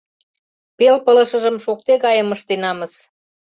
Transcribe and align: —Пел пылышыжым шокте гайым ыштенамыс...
—Пел 0.77 0.95
пылышыжым 1.05 1.57
шокте 1.65 1.93
гайым 2.03 2.29
ыштенамыс... 2.35 2.93